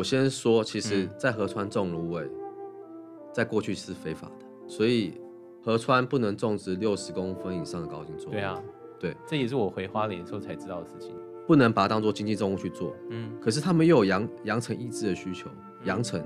[0.00, 2.26] 我先说，其实，在河川种芦苇，
[3.34, 5.20] 在过去是非法的，所以
[5.62, 8.32] 河川不能种植六十公分以上的高茎作物。
[8.32, 8.58] 对啊，
[8.98, 11.14] 对，这也是我回花莲的时候才知道的事情。
[11.46, 12.96] 不能把它当做经济作物去做。
[13.10, 15.50] 嗯，可是他们又有扬扬成抑制的需求，
[15.84, 16.18] 扬成，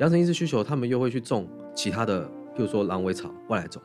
[0.00, 2.26] 扬成抑制需求，他们又会去种其他的，
[2.56, 3.80] 譬如说狼尾草外来种。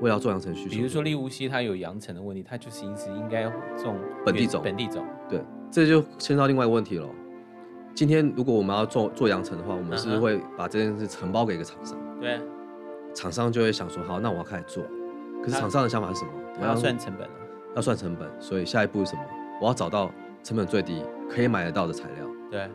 [0.00, 4.62] 为了做扬成需求，比如说利乌溪它有扬成的问题，它就是因此应该种本地种。
[4.62, 7.08] 本地种，对，这就牵涉到另外一个问题了。
[7.94, 11.98] 今天如果我们要做做扬尘的话，我们是会把这件事承包给一个厂商。
[12.20, 12.40] 对，
[13.14, 14.82] 厂商就会想说，好，那我要开始做。
[15.42, 16.32] 可是厂商的想法是什么？
[16.60, 17.34] 我要算成本了。
[17.76, 19.22] 要算成本，所以下一步是什么？
[19.60, 20.10] 我要找到
[20.42, 22.26] 成本最低可以买得到的材料。
[22.50, 22.68] 对，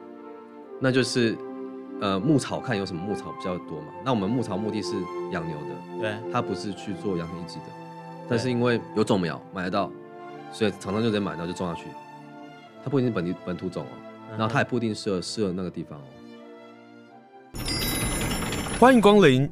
[0.79, 1.35] 那就是。
[2.01, 3.87] 呃，牧草看有什么牧草比较多嘛？
[4.03, 4.97] 那我们牧草目的是
[5.31, 7.65] 养牛的，对，它不是去做养殖抑制的。
[8.27, 9.89] 但是因为有种苗买得到，
[10.51, 11.87] 所以厂商就得买，然后就种下去。
[12.83, 13.95] 它不一定是本地本土种哦，
[14.37, 16.03] 然后它也不一定适合适合那个地方哦。
[18.79, 19.49] 欢迎光临，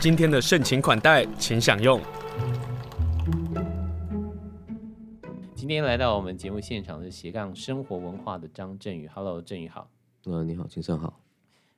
[0.00, 2.00] 今天的盛情款待，请享用。
[5.56, 9.88] 今天来到我们节目现场的斜杠生活文化的张振宇，Hello，振宇好。
[10.26, 11.23] 呃，你好，金生好。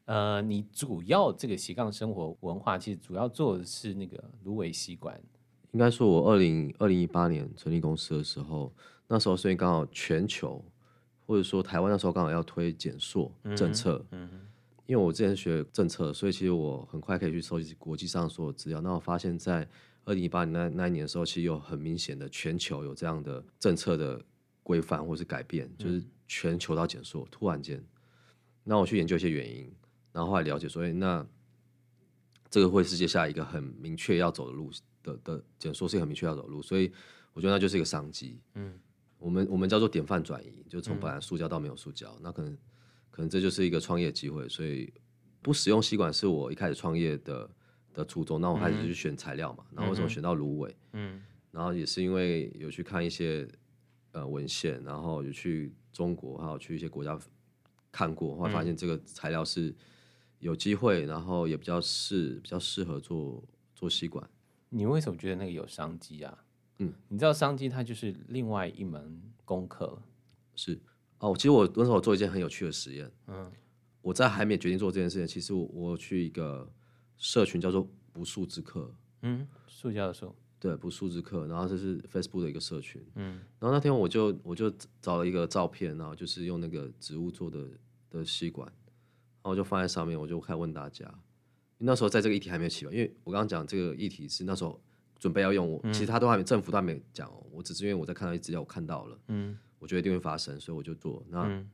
[0.07, 5.21] 呃，你主要这个斜杠生活文化，其实主要做的是那个芦苇吸管。
[5.73, 8.73] 应该说，我二零二零一八年成立公司的时候，
[9.09, 10.65] 那时候所以刚好全球
[11.27, 14.05] 或者说台湾那时候刚好要推减塑政策。
[14.13, 14.41] 嗯，嗯，
[14.87, 18.81] 因为我之前学政策，所以其实我很快可以去收集国际上所有资料。
[18.81, 19.69] 那我发现，在
[20.05, 24.25] 二零一八年那那一年的时候，其实有很明显的全球有这样的政策的
[24.63, 27.85] 规范或是改变，就是全球到减塑，突然间，
[28.63, 29.71] 那我去研究一些原因，
[30.17, 31.25] 然后后来了解，所以那
[32.49, 34.71] 这个会是接下来一个很明确要走的路
[35.03, 36.91] 的的简说是很明确要走的路，所以
[37.35, 38.41] 我觉得那就是一个商机。
[38.55, 38.73] 嗯，
[39.19, 42.57] 我们我们叫做典范转移，就从本来塑胶到没有塑胶，那可能
[43.11, 44.91] 可能这就是一个创业机会，所以
[45.43, 47.51] 不使用吸管是我一开始创业的。
[47.97, 50.77] 的初衷，那我开始去选材料嘛，嗯、然后为什么选到芦苇？
[50.93, 53.49] 嗯，然后也是因为有去看一些
[54.13, 57.19] 呃文献，然后有去中国，还有去一些国家
[57.91, 59.75] 看过，后来发现这个材料是
[60.39, 63.43] 有机会，然后也比较适比较适合做
[63.75, 64.29] 做吸管。
[64.69, 66.45] 你为什么觉得那个有商机啊？
[66.79, 70.01] 嗯，你知道商机它就是另外一门功课。
[70.55, 70.79] 是
[71.19, 73.11] 哦，其实我那时候做一件很有趣的实验。
[73.27, 73.51] 嗯，
[74.03, 76.71] 我在还没决定做这件事情，其实我我去一个。
[77.19, 81.47] 社群叫做不速之客，嗯，塑胶的塑，对，不速之客。
[81.47, 84.71] 然后这是 Facebook 的一个社群，嗯，然后那天我就我就
[85.01, 87.67] 找了一个照片，然后就是用那个植物做的
[88.11, 88.86] 的吸管，然
[89.47, 91.11] 后我就放在上面，我就开始问大家。
[91.79, 94.81] 那时候在这个议题还没有起吧，因为我刚刚讲这个议题是那时候
[95.19, 101.25] 准备要用，我、嗯、其实他都还没政府都还没讲哦，我只是因为我在看到一资料，我看到了，嗯，我觉得一定会发生，所以我就做。
[101.29, 101.71] 那、嗯、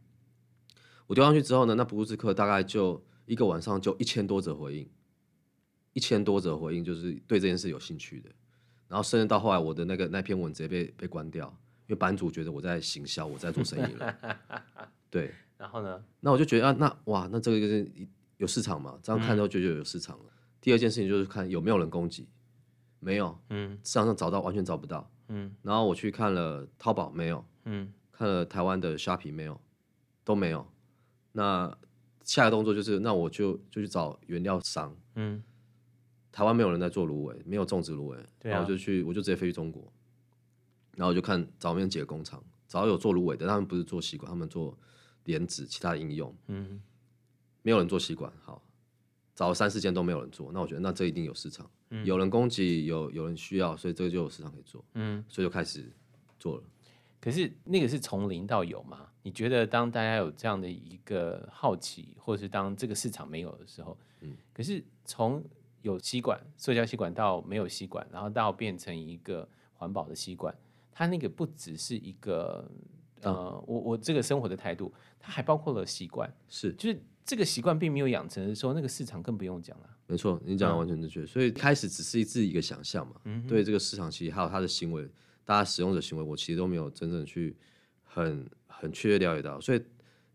[1.07, 4.89] 我丢上去之后呢，那不塑之客大概就一个晚上就一千多则回应。
[5.95, 8.31] 一千多则回应，就是对这件事有兴趣的，
[8.89, 11.47] 然后甚至到后来，我的那个那篇文直接被被关掉，
[11.87, 14.19] 因为版主觉得我在行销，我在做生意了。
[15.11, 16.05] 对，然后呢？
[16.19, 17.89] 那我就觉得啊，那哇，那这个就是
[18.39, 18.99] 有市场嘛？
[19.01, 20.25] 这样看之后就觉得有市场了。
[20.27, 22.29] 嗯、第二件事情就是看有没有人攻击，
[22.99, 29.61] 没有，嗯，市场上找到完全找不到，嗯，然后我去看了淘宝，没有，嗯，看了台湾的虾皮，没有，
[30.25, 30.67] 都没有。
[31.31, 31.73] 那
[32.25, 35.45] 下一个动作就是，那我就就去找原料商，嗯。
[36.33, 39.93] 台湾没有人在做芦苇，没有种植芦苇，啊、然后我就去，我就直接飞去中国，
[40.97, 44.77] 然后我就看找那边几个工厂，找有做芦苇的，他们不是做吸管，他们做
[45.25, 46.81] 莲子其他的应用，嗯，
[47.63, 48.63] 没有人做吸管，好，
[49.35, 55.91] 找了三四间都没有人做，那我觉得那这一定有市场，嗯、有人供给，有有人需要，所以这个就有市场可以做，嗯，所以就开始
[56.39, 56.63] 做了。
[57.21, 59.09] 可是那个是从零到有吗？
[59.23, 65.41] 你觉得当大家有这样的一个好奇，或者是当这个市场没有的时候，嗯，可是从
[65.83, 70.53] 有吸管，塑胶吸管到没有吸管，然后到变成一个环保的吸管，
[70.91, 72.69] 它那个不只是一个
[73.23, 79.91] 呃，我我这个生活的态度，它还包括了习惯，是，就是这个习惯并没有养成的时候，那个市场更不用讲了。
[80.07, 81.23] 没错，你讲的完全正确。
[81.23, 85.09] 嗯、所以开始只是自己一个想象嘛，嗯、对这个市场其实还有它的行为，
[85.45, 87.57] 大家使用者行为，我其实都没有真正去
[88.05, 89.61] 很很确切了解到。
[89.61, 89.83] 所以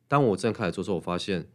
[0.08, 1.48] 当我真的开始做时候，我发现。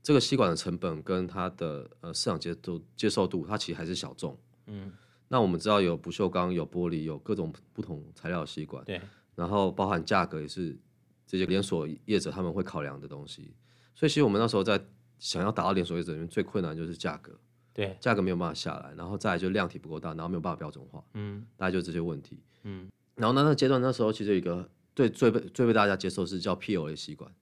[0.00, 4.34] 这个吸管的成本跟它的呃市场接受接受度，它其实还是小众。
[4.66, 4.90] 嗯，
[5.26, 8.82] 那我们知道有不锈钢、有玻璃、有各种不同材料的吸管。
[8.84, 8.98] 对。
[9.38, 10.76] 然后包含价格也是
[11.24, 13.54] 这些连锁业者他们会考量的东西。
[13.94, 14.84] 所以其实我们那时候在
[15.20, 17.32] 想要达到连锁业者里面最困难的就是价格。
[17.72, 27.32] 对，价格没有办法下来，然后再来就量体不够大，然后没有办法标准化，嗯，大概就这些问题，嗯，然后那那个阶段那时候其实有一个最最被最被大家接受是叫 POA 吸管，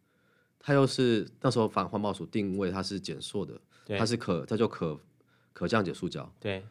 [0.58, 3.58] 它又是那时候反环保署定位它是减塑的，
[3.98, 5.00] 它是可它就可
[5.54, 6.62] 可降解塑胶，对，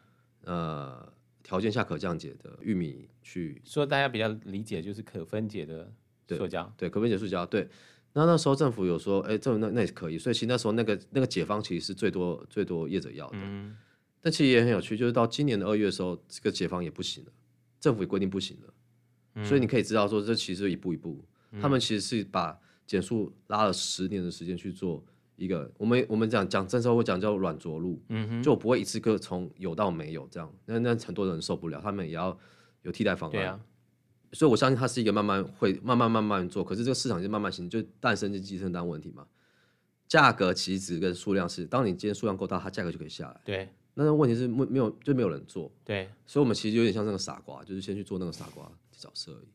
[0.44, 1.12] 呃，
[1.46, 5.92] 条件下可降解的玉米去说大家比较理解就是可分解的
[6.26, 7.68] 塑胶，对，可分解塑胶，对。
[8.14, 13.36] 那那时候政府有说，哎、欸，这那那也可以，所以其实那时候那个那个解方其实是最多最多业者要的。
[13.40, 13.76] 嗯，
[14.20, 17.32] 但其实也很有趣，就是到今年的二月的时候，这个解方也不行了，
[17.78, 18.74] 政府也规定不行了。
[19.34, 22.58] 嗯、所以你可以知道说，这其实一步一步，嗯、他们其实是把
[22.88, 25.04] 减速拉了十年的时间去做
[25.36, 25.70] 一个。
[25.78, 32.36] 我们我们讲讲政策会讲叫软着陆，嗯哼，就不会一次个从有到没有这样，那那很多人受不了，他们也要
[32.82, 33.32] 有替代方案。
[33.32, 33.60] 对啊。
[34.32, 39.24] 所以，我相信它是一个慢慢会慢慢慢慢做，可是这个市场就慢慢形成，就诞生就鸡生蛋问题嘛。
[40.08, 43.40] 价格其实跟数量是，当你今天数量够大，它价格就可以下来。
[43.44, 43.68] 对。
[43.94, 45.72] 那问题是没没有就没有人做。
[45.84, 46.10] 对。
[46.26, 49.48] 所以，我们其实有点像那个傻瓜，就是先去做那个傻瓜角色而已。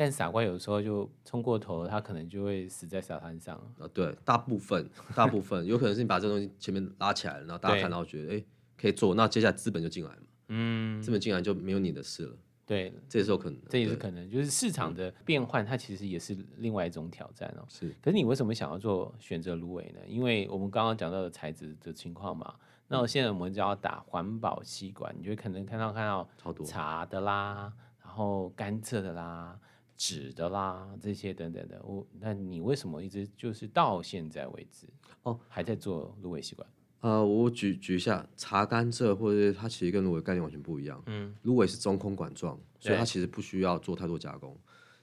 [0.00, 3.56] 但傻瓜有时候就冲过头，他可能就会死在沙滩上。
[3.80, 8.44] 啊，对，大部分大部分有可能是你把这东西前面拉起来了，然后大家看到觉得哎
[8.80, 10.22] 可以做，那接下来资本就进来嘛。
[10.50, 11.02] 嗯。
[11.02, 12.36] 资本进来就没有你的事了。
[12.64, 17.64] 对，这也是有可能，这也是可能，就是市场的变换，它其实也是另外一种挑战哦。
[17.66, 20.00] 是，可是你为什么想要做选择芦苇呢？
[20.06, 22.54] 因为我们刚刚讲到的材质的情况嘛。
[22.86, 26.28] 那现在我们只要打环保吸管，你就可能看到看到
[26.64, 29.58] 茶的啦，然后甘蔗的啦、
[29.98, 31.78] 纸的啦这些等等的。
[31.84, 34.86] 我，那你为什么一直就是到现在为止
[35.24, 36.66] 哦还在做芦苇吸管？
[37.00, 41.02] 呃，我举举一下茶甘蔗，或者它其实跟芦苇概念完全不一样。
[41.06, 44.56] 嗯，芦苇是中空管状，所以它其实不需要做太多加工。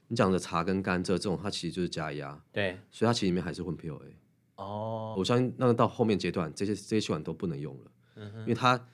[0.08, 2.42] 你讲的茶跟甘蔗这种，它其实就是加压。
[2.52, 4.12] 对，所以它其实里面还是混 POA。
[4.56, 7.92] 哦，我相信那个到后面阶段，这些这些吸管都不能用了。
[8.16, 8.88] 嗯哼，因为它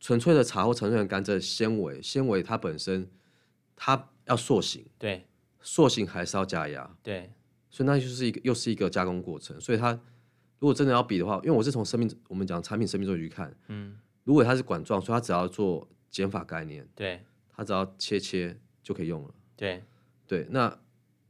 [0.00, 3.08] 纯粹的茶或纯粹的甘蔗纤维，纤维它本身
[3.76, 4.84] 它要塑形。
[4.98, 5.24] 对，
[5.60, 6.96] 塑形还是要加压。
[7.02, 7.32] 对，
[7.70, 9.98] 所以那就是一个又是一个加工过程，所以它。
[10.58, 19.82] 如果真的要比的话，因为我是从生命，我们讲产品生命周期去看，嗯，如果它是管状，所以它只要做减法概念，对，它只要切切就可以用了，对，
[20.26, 20.46] 对。
[20.50, 20.78] 那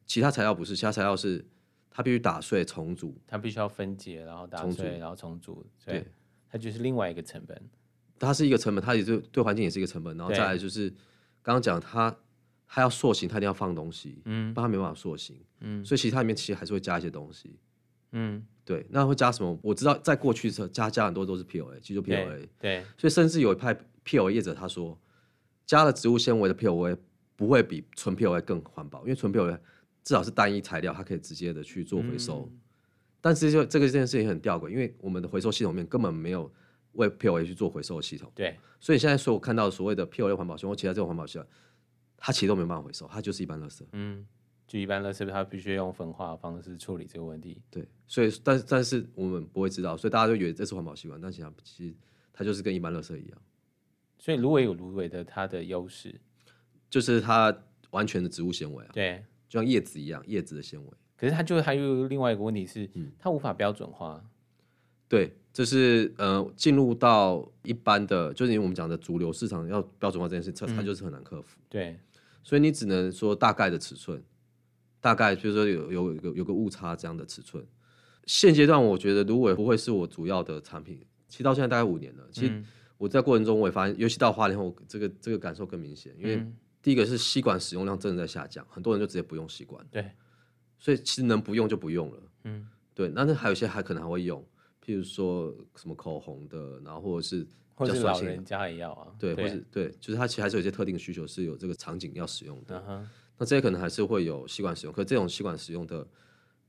[0.04, 1.46] 其他材料不是，其他材料是
[1.88, 6.04] 它必须打碎重组，它必须要分解，然后打碎，然后重组，对，
[6.48, 7.70] 它就是另外一个成本，
[8.18, 10.90] 它是一个成本，它也是对环境也是一个成本，然后再来就是
[11.40, 12.12] 刚刚讲它
[12.72, 17.58] 它要塑形，它一定要放东西，嗯，不然它没办法塑形，嗯，所以其实它里面其实还是会加一些东西。
[18.12, 19.58] 嗯，对，那会加什么？
[19.60, 22.48] 我知道在过去的时候加加很多都是 PLA，其实就 PLA 对。
[22.60, 24.96] 对，所以甚至有一派 PLA 业者他说，
[25.66, 26.96] 加了植物纤维的 POA
[27.34, 29.58] 不会比纯 POA 更环保，因为纯 POA
[30.04, 32.48] 至少是单一材料，它可以直接的去做回收。
[32.52, 32.58] 嗯、
[33.20, 36.52] 但是就这个这件事情很吊诡，因为我们的回收系统里面根本没有
[36.92, 38.30] 为 PLA 去做回收的系统。
[38.34, 41.46] 对，所以现在所有看到所谓的 POA 环保系统或其他这种环保系统，
[42.20, 43.82] 它其实都没办法回收，它就是一般垃圾。
[43.92, 44.24] 嗯。
[44.68, 47.60] 就一般垃圾，它必须用焚化的方式处理这个问题？
[47.72, 51.94] 对，所以但但是我们不会知道，所以大家就以为这是环保习惯，但其实其实
[52.32, 53.38] 它就是跟一般垃圾一样。
[54.16, 56.20] 所以芦苇有芦苇的它的优势，
[56.88, 57.52] 就是它
[57.90, 60.88] 完全的植物纤维啊，对，就像叶子一样，叶子的纤维。
[61.16, 64.24] 可是它就还有另外一个问题是，嗯，它无法标准化。
[65.08, 71.58] 对，就是呃，进入到一般的，就是因为我们讲的主流市场要标准化这件事，它它就是很难克服。
[71.58, 72.00] 嗯、对，
[72.42, 74.22] 所以你只能说大概的尺寸。
[75.02, 77.66] 大概就是说有有有个有个误差这样的尺寸，
[78.26, 81.02] 现阶段我觉得芦苇不会是我主要的产品。
[81.26, 82.62] 其实到现在大概五年了，其实
[82.98, 86.14] 我在过程中我也发现，尤其到花莲后，这个这个感受更明显。
[86.18, 86.46] 因为
[86.82, 89.82] 第一个是吸管使用量真的在下降，很多人就直接不用吸管。
[89.90, 90.10] 对，
[90.78, 92.22] 所以其实能不用就不用了。
[92.44, 93.10] 嗯，对。
[93.16, 94.44] 但是还有一些还可能还会用，
[94.84, 97.46] 譬如说什么口红的，然后或者是
[97.80, 99.08] 或者老人家也要啊。
[99.18, 103.06] 对，或是对，就是它其实还是有一些特定的需求是有这个场景要使用的。
[103.38, 106.06] 那这些可能还是会有吸管使用，可是这种吸管使用的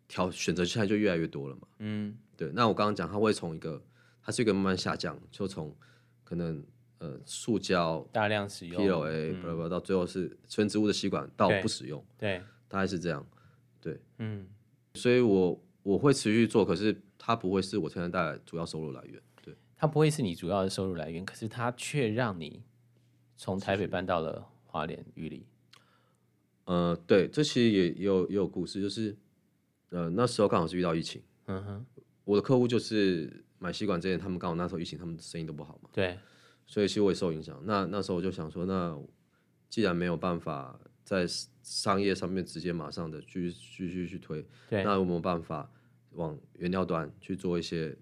[0.08, 1.68] 挑选择现在就越来越多了嘛。
[1.80, 2.50] 嗯，对。
[2.54, 3.82] 那我刚刚讲，它会从一个，
[4.24, 5.76] 它是一个慢慢下降，就从
[6.24, 6.64] 可能
[7.00, 13.28] 呃塑胶大量使用 PLA，不不、嗯，到最后是纯植物的吸管到不使用，对，对大概是这样。
[13.82, 14.48] 对，嗯，
[14.94, 19.22] 所以我我会持续做，可是它不会是我现在带来主要收入来源。
[19.82, 22.64] 对，它不会是你主要的收入来源，可是它却让你
[23.36, 25.48] 从台北搬到了花莲玉里。
[26.66, 29.18] 呃，对，这其实也也有也有故事，就是，
[29.90, 31.86] 呃，那时候刚好是遇到疫情，嗯哼，
[32.24, 36.20] 我的客户就是买吸管这些，他们刚好那时候疫情，他们生意都不好嘛，对，
[36.68, 37.60] 所以其实我也受影响。
[37.66, 38.98] 那那时候我就想说，那
[39.68, 41.26] 既然没有办法在
[41.64, 45.70] 商业上面直接马上的继续继续去推，对，那有没有办法
[46.12, 47.98] 往原料端去做一些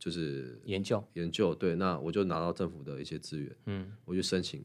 [0.00, 4.64] 就是研究研究，对，那我就拿到政府的一些资源，嗯，我去申请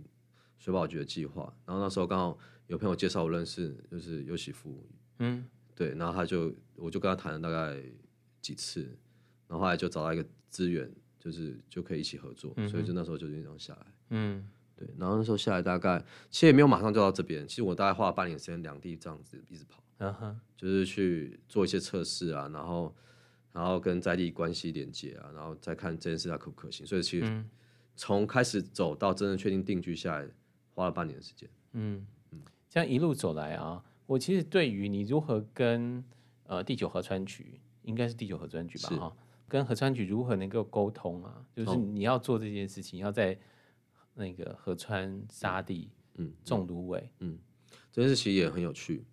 [0.57, 4.83] 水保局的计划，然后那时候刚好有朋友介绍我认识，就是尤喜夫，
[5.19, 7.79] 嗯，对，然后他就我就跟他谈了大概
[8.41, 8.81] 几次，
[9.47, 14.49] 然后后来就找到一个资源，就是就可以一起合作，嗯、所以就那时候就这样下来，嗯。
[14.77, 17.47] 对，然后那时候下来大概，其实也没有马上就到这边。
[17.47, 20.35] 其实我大概花了半年时间，两地这样子一直跑，uh.
[20.57, 22.93] 就是去做一些测试啊，然后，
[23.55, 26.85] 然后跟在地关系连接啊，然后再看这件事它可不可行。
[26.85, 27.45] 所以其实
[27.95, 30.27] 从开始走到真正确定定居下来，
[30.73, 31.49] 花了半年的时间。
[31.71, 36.03] 嗯嗯，这样一路走来啊，我其实对于你如何跟
[36.43, 43.39] 呃第九河川局，应该是第九河川局吧，哈是，跟河川局如何能够沟通啊，就是你要做这件事情，要在。
[44.17, 47.37] 那个河川沙地，嗯，种芦苇，嗯，
[47.91, 49.03] 这件事其实也很有趣。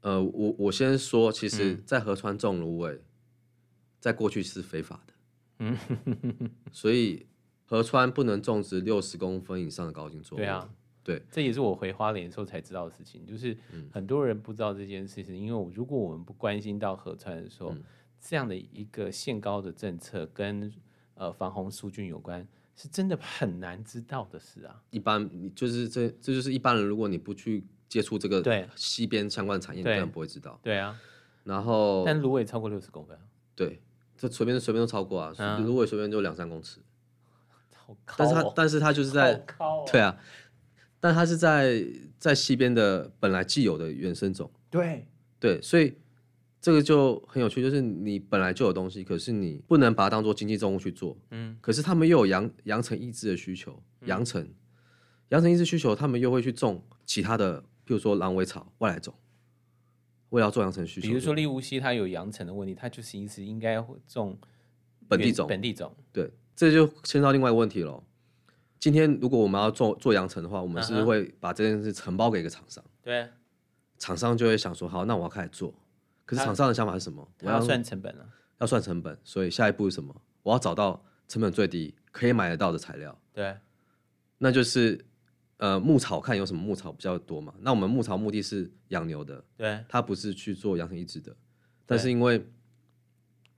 [0.00, 3.00] 呃，我我先说，其实，在河川种芦苇，
[3.98, 5.14] 在过去是非法的，
[5.58, 7.26] 嗯，所以
[7.64, 10.38] 河川不能种植六十公分以上的高茎作物。
[10.38, 10.68] 对啊，
[11.02, 13.56] 对，这也是我回花莲的时候才知道的事情，就是
[13.90, 17.74] 很多人不知道这件事情，因为如果我们不关心到河川的时候，
[18.20, 20.72] 这样的一个限高的政策跟
[21.14, 22.46] 呃防洪疏浚有关。
[22.78, 24.82] 是真的很难知道的事啊！
[24.90, 30.58] 一般你就是这，这就是一般人，如果你不去接触这个对溪边相关的产业，你根本不会知道。
[30.62, 30.98] 对啊，
[31.44, 33.18] 然后但芦苇超过六十公分，
[33.54, 33.80] 对，
[34.16, 36.80] 这随便随便都超过啊，芦苇随便就两三公尺，
[37.74, 38.14] 好高。
[38.16, 39.44] 但是它但是它就是在
[39.90, 40.18] 对啊，
[41.00, 41.84] 但它是在
[42.18, 45.06] 在西边的本来既有的原生种，对
[45.38, 45.96] 对，所以。
[46.58, 51.16] 这个就很有趣，就是你本来就有东西，可是你不能把它当做经济作物去做。
[51.30, 54.52] 嗯，可是他们又有扬扬尘抑制的需求，扬尘、
[55.28, 59.14] 扬尘抑制需求，他们又会去种其他的，譬如说狼尾草外来种，
[60.30, 61.06] 为了做扬尘需求。
[61.06, 63.76] 比如说利乌溪，它有扬尘的问题，它就是意思应该
[64.08, 64.36] 种
[65.08, 65.46] 本地种。
[65.46, 68.02] 本地种，对，这就牵到另外一个问题了。
[68.78, 72.84] 今天如果我们要做做扬尘的话，我们是会把这件事承包给一个厂商。
[73.00, 73.28] 对，
[73.98, 75.72] 厂商就会想说，好，那我要开始做。
[76.24, 77.26] 可是厂商的想法是什么？
[77.42, 78.28] 我要算成本了，
[78.58, 80.14] 要算成本，所以下一步是什么？
[80.42, 83.16] 我要找到成本最低、可以买得到的材料。
[83.32, 83.56] 对，
[84.38, 85.04] 那就是
[85.58, 87.54] 呃牧草，看有什么牧草比较多嘛。
[87.60, 91.34] 那我们牧草目的是养牛的，对，它不是去做养成一只的。
[91.84, 92.46] 但是因为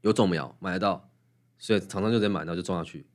[0.02, 1.10] 有种苗买得到，
[1.58, 3.06] 所以厂商就得买，然后就种下去。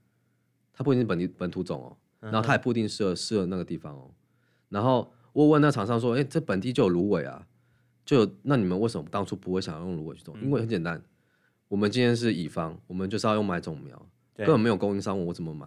[0.73, 4.11] 它不一定是本地本土种哦，然后它也不一定适合适合那个地方哦。
[4.69, 7.47] 然后我问那厂商说：“哎，这本地就有芦苇啊。”
[8.05, 10.35] 就那你们为什么当初不会想要用芦苇去种？
[10.37, 11.01] 嗯、因为很简单，
[11.69, 15.65] 我们今天是乙方，我们就是要用买种苗，根本没有供应商，我怎么买？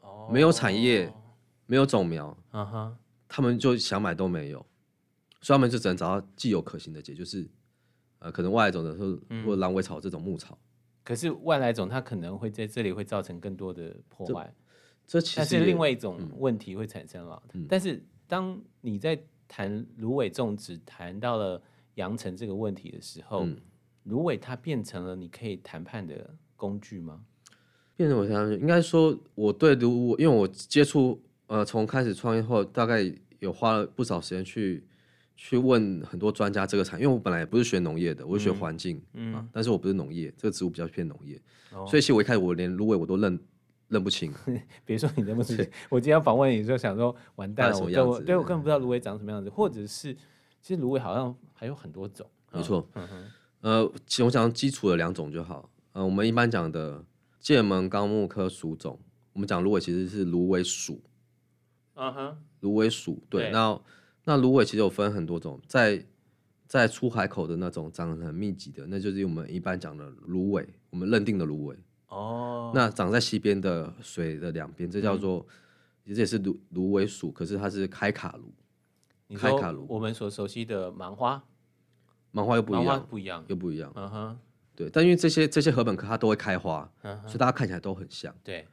[0.00, 1.12] 哦，没有产业，
[1.68, 2.98] 没有种苗，啊、哈
[3.28, 4.58] 他们就想买都没有，
[5.42, 7.46] 所以他们就只能找到既有可行的解，就是
[8.20, 10.58] 呃，可能外来种的，或或狼尾草这种牧草。
[11.04, 14.52] 可是外来种它可能会在这里会造成更多的破坏，
[15.06, 17.42] 这其实是另外一种问题会产生了。
[17.52, 21.62] 嗯、但是当你在谈芦苇种植，谈到了
[21.96, 23.46] 扬尘这个问题的时候，
[24.04, 27.24] 芦苇、嗯、它变成了你可以谈判的工具吗？
[27.94, 34.86] 变成我想应该说，我对芦苇，因为我接触呃，从开始创业后，大概有花了不少时间去
[35.36, 41.38] 去问很多专家这个产业，因为我本来也不是学农业的，我是学环境，嗯，啊、但是我不是农业，这个植物比较偏农业，
[41.72, 43.38] 哦、所以其实我一开始我连芦苇我都认。
[43.90, 44.30] 认不清，
[44.84, 45.56] 别说你认不清。
[45.88, 50.12] 我今天要访问你，就想说完蛋了，我对我对我根本不知道芦苇长什么样子，或者是
[50.60, 52.30] 其实芦苇好像还有很多种。
[52.52, 52.86] 没错，
[53.62, 55.70] 呃，其实我讲基础的两种就好。
[55.92, 57.02] 呃，我们一般讲的
[57.40, 59.00] 界门纲目科属种，
[59.32, 61.00] 我们讲芦苇其实是芦苇属。
[61.98, 63.50] 嗯哼，芦苇属对。
[63.50, 63.80] 那
[64.24, 66.04] 那芦苇其实有分很多种，在
[66.66, 71.76] 在出海口的那种长得很密集的，那就是我们一般讲的芦苇，我们认定的芦苇。
[72.08, 75.46] 哦，那长在溪边的水的两边，这叫做，
[76.04, 78.52] 其实、嗯、也是芦芦苇属，可是它是开卡芦。
[79.36, 81.44] 开卡芦，我们所熟悉的芒花，
[82.30, 83.92] 芒花又不一样，不一样，又不一样。
[83.94, 84.38] 嗯哼，
[84.74, 88.34] 对，但因为这些这些禾本科它都会开花，所以大家看起来都很像。
[88.42, 88.66] 对，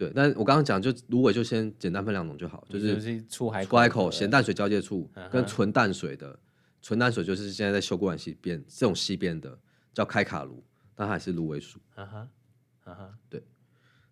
[0.00, 0.12] 对。
[0.14, 6.38] 但我刚刚讲就芦苇就先简单分两种就好，就是出海出海口咸淡水交界处跟纯淡水的，
[6.80, 9.58] 纯淡水就是现在在秀姑峦溪边这种溪边的
[9.92, 10.64] 叫开卡芦，
[10.94, 11.78] 但它还是芦苇属。
[11.96, 12.28] 嗯哈。
[12.84, 13.44] 啊哈，对，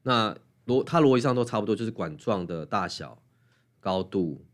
[0.03, 3.21] 那逻它逻辑上都差不多，就是管状的大小、
[3.81, 4.45] 高度，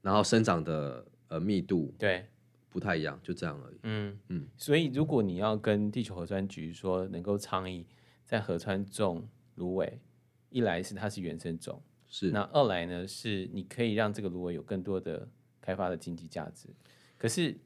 [0.00, 2.26] 然后生长的呃密度，对，
[2.70, 3.78] 不太一样，就这样而已。
[3.82, 7.86] 嗯嗯，嗯所以如果你要跟地球核酸局说能够倡议
[8.24, 10.00] 在河川种芦苇，
[10.50, 15.28] 一来是它是原生种，是，那二来呢是你可以让这个芦苇有更多的
[15.60, 16.68] 开发的经济价值。
[17.16, 17.56] 可是，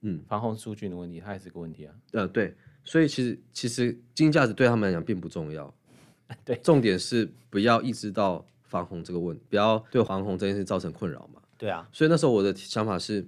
[0.00, 1.94] 嗯，防洪疏浚的问题，它也是个问题啊。
[2.12, 2.54] 呃，对。
[2.86, 5.74] 所以其实其实经济价值对他们来讲并不重要。
[6.44, 11.40] 对，重点是不要意识到防洪这个问题，不要对防洪这件事造成困扰嘛。
[11.56, 13.26] 对啊，所以那时候我的想法是，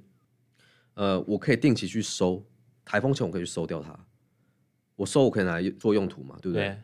[0.94, 2.44] 呃，我可以定期去收
[2.84, 3.98] 台风前，我可以去收掉它。
[4.94, 6.68] 我收我可以拿来做用途嘛，对不对？
[6.68, 6.78] 对，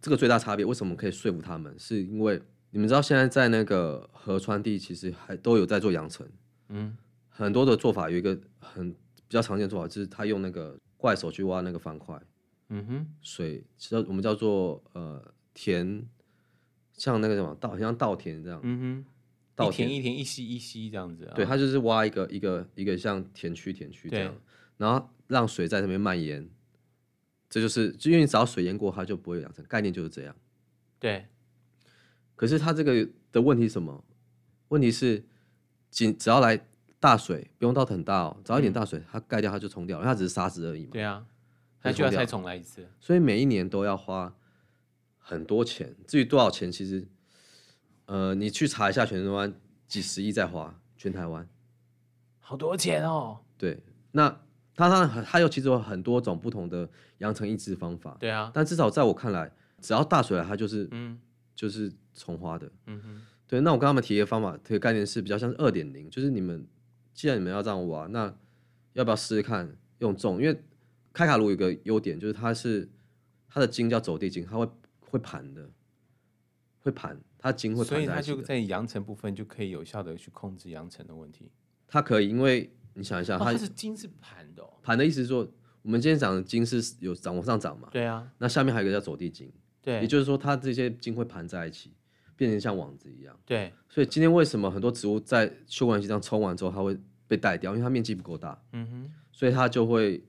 [0.00, 1.74] 这个最大差别，为什么可以说服他们？
[1.78, 2.40] 是因为
[2.70, 6.30] 你们知道现在在那个河川地其实还都有在做扬尘，
[6.68, 6.96] 嗯，
[7.28, 12.20] 很多的做法有一个很比较常见的做法，就是他用那个怪手去挖那个方块，
[12.68, 15.20] 嗯哼，水其实我们叫做呃
[15.52, 16.06] 田，
[16.92, 19.04] 像那个什么稻，像稻田这样，嗯哼，
[19.56, 19.90] 稻田。
[19.90, 24.34] 一田一溪一溪这样子，啊，对，他就是挖一个一个一个像田区田区这样，
[24.76, 26.48] 然后让水在那边蔓延。
[27.50, 29.64] 这就是，就因为你只要水淹过，它就不会养成。
[29.64, 30.36] 概念就是这样。
[30.98, 31.26] 对。
[32.36, 34.04] 可是它这个的问题是什么？
[34.68, 35.24] 问题是，
[35.90, 36.66] 仅只要来
[37.00, 40.90] 大水，不用到很大哦，只要一点大水，它盖掉它就冲掉了，它只是沙子而已嘛。
[40.92, 41.26] 对啊。
[41.80, 42.86] 它就要再重来一次。
[43.00, 44.36] 所以每一年都要花
[45.16, 45.96] 很多钱。
[46.06, 47.08] 至于多少钱，其实，
[48.04, 49.54] 呃，你去查一下，全台湾
[49.86, 51.48] 几十亿在花，全台湾。
[52.40, 53.40] 好多钱哦。
[53.56, 54.40] 对，那。
[54.78, 61.18] 它它它有其实有很多种不同的扬尘抑制方法，对啊，但至少在我看来，只要大水来，它就是嗯，
[61.52, 63.60] 就是从花的，嗯哼，对。
[63.62, 66.64] 那我跟他们提的方法，这个概念是比较像是二点零，就是你们
[67.12, 68.32] 既然你们要这样挖，那
[68.92, 70.40] 要不要试试看用重？
[70.40, 70.62] 因为
[71.12, 72.88] 开卡炉有一个优点，就是它是
[73.48, 74.68] 它的茎叫走地茎，它会
[75.00, 75.68] 会盘的，
[76.82, 81.50] 会盘，它茎会盘，所以它就在扬尘部分就可以有效的去控制扬尘的问题。
[81.88, 82.70] 它可以，因为。
[82.94, 85.46] 你想一下，它是金是盘的，盘的意思是说，
[85.82, 87.88] 我们今天讲的金是有涨往上涨嘛？
[87.92, 88.30] 对啊。
[88.38, 91.92] 那下面还有一个叫走地金，对，也就是说，它这些金会盘在一起，
[92.36, 93.38] 变成像网子一样。
[93.46, 93.72] 对。
[93.88, 97.72] 所以今天为什么很多植物在休管期这样冲完之后，它会被带掉？
[97.72, 98.60] 因为它面积不够大。
[98.72, 99.12] 嗯哼。
[99.32, 100.22] 所以它就会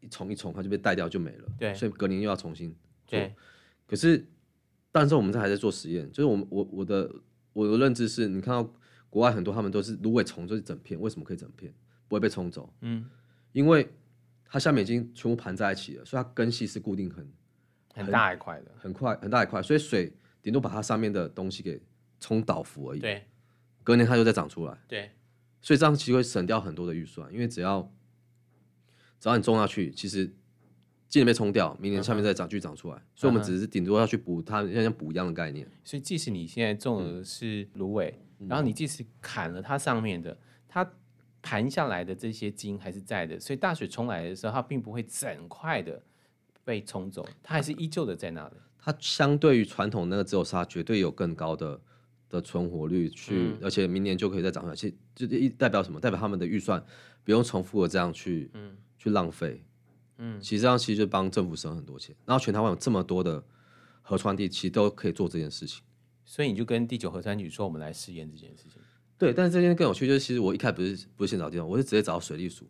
[0.00, 1.48] 一冲一冲，它就被带掉就没了。
[1.58, 1.74] 对。
[1.74, 2.70] 所以隔年又要重新
[3.06, 3.18] 做。
[3.18, 3.34] 对。
[3.86, 4.24] 可是，
[4.90, 7.12] 但是我们这还在做实验，就是我们我我的
[7.52, 8.62] 我的认知是，你看到
[9.10, 11.74] 国外很多他们都是芦苇丛就是整片，为什么可以整片？
[12.12, 13.08] 不会被冲走，嗯，
[13.52, 13.88] 因为
[14.44, 17.26] 它下面已经全部盘在一起了，所以它根系是固定很
[17.94, 21.80] 很大一块的，很快很大一块，所以水顶多把它上面的东西给
[22.20, 23.00] 冲倒伏而已。
[23.00, 23.24] 对，
[23.82, 24.78] 隔年它就再长出来。
[24.86, 25.10] 对，
[25.62, 27.90] 所以这样其实会省掉很多的预算，因为只要
[29.18, 30.26] 只要你种下去，其实
[31.08, 35.66] 今年被冲掉，明年下面再长继续长出来，嗯、所以我们只是顶多要去补它，像像补一样的概念。
[35.82, 40.36] 所以即使你现在种的是芦苇，嗯、然后你即使砍了它上面的，
[40.68, 40.86] 它。
[41.42, 46.00] 盘下来的这些金还是在的，所以大水冲来的时候，它并不会整块的
[46.64, 48.54] 被冲走，它还是依旧的在那里。
[48.78, 51.80] 它相对于传统那个只有沙，绝对有更高的
[52.28, 54.74] 的存活率去，嗯、而且明年就可以再长出来。
[54.74, 56.00] 其实就一代表什么？
[56.00, 56.82] 代表他们的预算
[57.22, 59.62] 不用重复的这样去，嗯、去浪费。
[60.18, 62.14] 嗯，其实这样其实就帮政府省很多钱。
[62.24, 63.44] 然后全台湾有这么多的
[64.00, 65.82] 河川地，其实都可以做这件事情。
[66.24, 68.80] 所以你就跟第九河川局说，我们来试验这件事情。
[69.22, 72.68] 对，但是这件更有趣，就是其实我一开始不是不是先找地方，我是直接找水利署，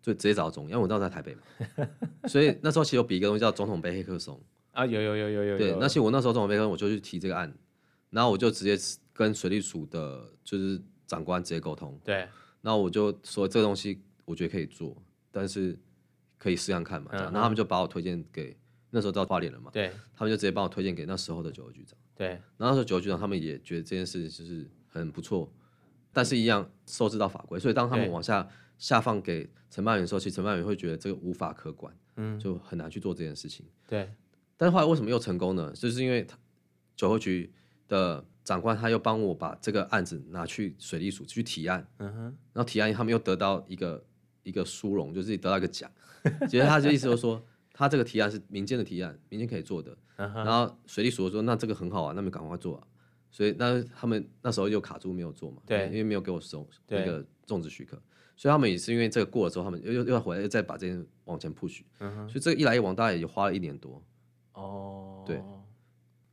[0.00, 1.42] 就直接找总，因为我知道在台北嘛，
[2.30, 7.52] 所以那时候其实有比一个东西叫总统杯黑客松啊，有有有有有，对，那其实我那时候总统杯黑客松，我就去提这个案，
[8.10, 8.78] 然后我就直接
[9.12, 12.18] 跟水利署的就是长官直接沟通，对，
[12.62, 14.96] 然后我就说这个东西我觉得可以做，
[15.32, 15.76] 但是
[16.38, 18.56] 可以试试看嘛，然后他们就把我推荐给
[18.90, 25.52] 那时候到花莲了嘛，对，他们就直接帮我推荐给那时候的九和局长，对，然后那时候九和局长他们也觉得这件事就是很不错。
[26.18, 33.64] 但是，一样受制到法规，所以当他们往下下放给承办员的时候，其实承办员会觉得这个无法可管，嗯，就很难去做这件事情。
[33.86, 34.12] 对。
[34.56, 35.72] 但是后来为什么又成功呢？
[35.74, 36.26] 就是因为
[36.96, 37.52] 九和局
[37.86, 44.04] 的长官他又帮我把这个案子拿去水利署去提案，嗯哼，然后提案他们又得到一个
[44.42, 45.88] 一个殊荣，就是得到一个奖。
[46.48, 47.40] 其实他的意思就是说，
[47.72, 49.96] 他这个提案是民间的提案，民间可以做的。
[50.16, 52.82] 然后水利署说，那这个很好啊，那么赶快做啊。
[53.30, 55.62] 所以，那他们那时候又卡住没有做嘛？
[55.66, 58.00] 对，因为没有给我种那个种植许可，
[58.36, 61.82] 所以他们也是因为这个过了之后，他们又又要回来，又再把这件往前 push。
[61.98, 62.28] 嗯哼。
[62.28, 64.02] 所以这个一来一往，大概也花了一年多。
[64.54, 65.24] 哦。
[65.26, 65.40] 对。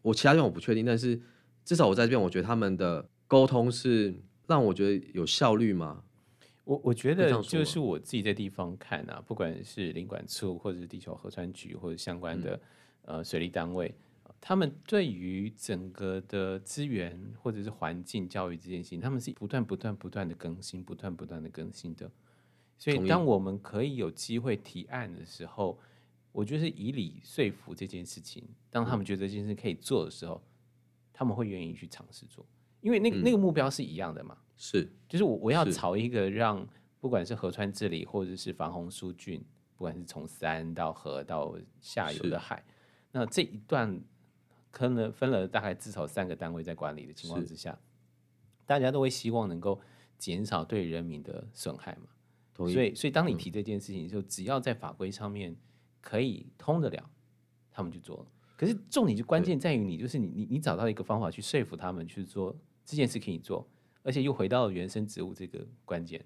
[0.02, 1.20] 我其他地方我不确定，但是
[1.64, 4.14] 至少我在这边，我觉得他们的沟通是
[4.48, 6.04] 让我觉得有效率吗？
[6.64, 12.60] 我我觉得就是我自己在地方看啊，不管是领管处，或者是地球河川局，或者相关的、
[13.04, 13.94] 嗯、呃水利单位。
[14.48, 22.12] 他们对于整个的资源或者是环境教育这件事情，他们是不断不断不断的更新，不断不断的更新的。
[22.78, 25.80] 所以，当我们可以有机会提案的时候，
[26.32, 28.48] 我觉得是以理说服这件事情。
[28.70, 30.40] 当他们觉得这件事可以做的时候，
[31.12, 32.46] 他们会愿意去尝试做，
[32.82, 34.38] 因为那个那个目标是一样的嘛。
[34.56, 36.64] 是，就是我我要朝一个让
[37.00, 39.40] 不管是河川治理或者是防洪疏浚
[39.76, 42.64] 不管是从山到河到下游的海，
[43.12, 44.00] 那这一段
[44.76, 47.80] 可能分了大概至少三个单位在管理的情况之下，
[48.66, 49.80] 大家都会希望能够
[50.18, 52.10] 减少对人民的损害嘛。
[52.58, 55.56] 所以，所以当你提这件事情，就只要在法规上面
[56.02, 57.10] 可以通得了，
[57.72, 58.26] 他们就做了。
[58.58, 63.66] 可是重点就关键在于你，就是你你你找到一个方法去说服他们去做这件事可以做，
[64.04, 66.22] 而且又回到了原生植物这个关键。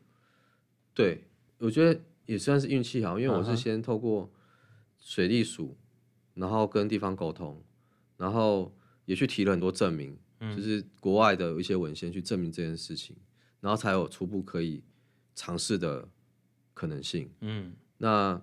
[0.95, 1.23] 对，
[1.59, 4.27] 我觉得也算是运气好，因为我是先透过
[4.97, 5.77] 水利署，
[6.33, 7.63] 然后跟地方沟通，
[8.19, 8.71] 然后
[9.05, 10.15] 也去提了很多证明，
[10.55, 13.15] 就是国外的一些文献去证明这件事情，
[13.59, 14.83] 然后才有初步可以
[15.33, 16.07] 尝试的
[16.75, 17.27] 可能性。
[17.39, 18.39] 嗯，那。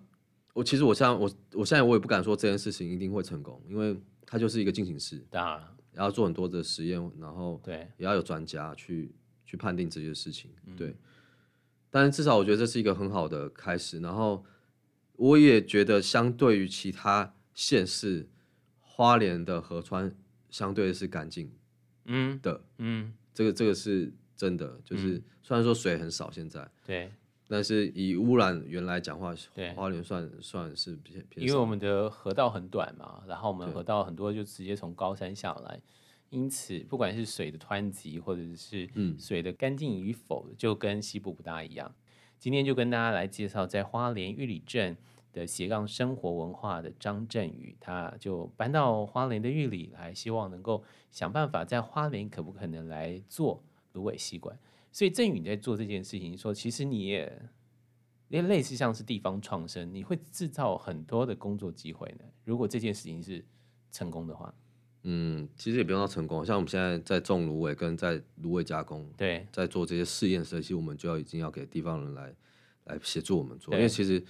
[0.57, 5.62] 我其实我现在我我现在我也不敢说这件事情一定会成功，因为它就是一个进行式，当然
[5.93, 10.97] 要做很多的实验，然后对也要有专家去去判定这些事情，对。
[11.91, 14.43] 但是至少我觉得这是一个很好的开始，然后
[15.17, 18.27] 我也觉得相对于其他县市，
[18.97, 20.11] 花莲的河川
[20.49, 21.53] 相对是干净，
[22.07, 27.13] 嗯的，嗯，这个这个是真的，就是虽然说水很少现在，对。
[27.47, 29.35] 但是以污染源来讲话，
[29.75, 31.47] 花莲算算是比较偏。
[31.47, 35.79] 因为我们的河道很短嘛，然后我们河道很多就直接从高山下来，
[36.31, 41.95] 因此不管是水的湍急或者是水的干净与否，就跟西部不大一样。
[42.39, 44.97] 今天就跟大家来介绍在花莲玉里镇
[45.37, 54.59] 的斜杠生活文化的张振宇，他就搬到花莲的玉里来，希望能够想办法在花莲可不可能来做芦苇吸管。
[54.90, 57.42] 所以振宇在做这件事情，说其实你也，
[58.29, 62.25] 也类似像是地方创生，你会制造很多的工作机会呢。
[62.44, 63.44] 如果这件事情是
[63.92, 64.55] 成功的话，
[65.03, 72.35] 嗯，其实也不用到成功，像我们现在在种芦苇跟在芦苇加工，对，在做这些试验设计，我们就要已经要给地方人来
[72.85, 74.25] 来协助我们做，因为其实